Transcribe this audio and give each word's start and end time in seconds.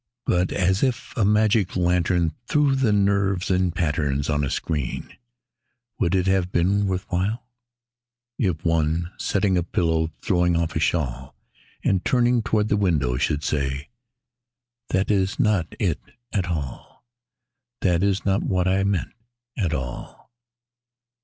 But 0.25 0.51
as 0.51 0.81
if 0.81 1.15
a 1.15 1.23
magic 1.23 1.75
lantern 1.75 2.33
threw 2.47 2.73
the 2.75 2.91
nerves 2.91 3.51
in 3.51 3.69
patterns 3.69 4.31
on 4.31 4.43
a 4.43 4.49
screen: 4.49 5.15
Would 5.99 6.15
it 6.15 6.25
have 6.25 6.51
been 6.51 6.87
worth 6.87 7.05
while 7.11 7.45
If 8.39 8.65
one, 8.65 9.11
settling 9.19 9.59
a 9.59 9.61
pillow 9.61 10.05
or 10.05 10.11
throwing 10.19 10.55
off 10.55 10.75
a 10.75 10.79
shawl, 10.79 11.35
And 11.83 12.03
turning 12.03 12.41
toward 12.41 12.69
the 12.69 12.77
window, 12.77 13.15
should 13.17 13.43
say: 13.43 13.89
"That 14.89 15.11
is 15.11 15.39
not 15.39 15.67
it 15.79 15.99
at 16.33 16.47
all, 16.47 17.05
That 17.81 18.01
is 18.01 18.25
not 18.25 18.41
what 18.41 18.67
I 18.67 18.83
meant, 18.83 19.13
at 19.55 19.71
all." 19.71 20.31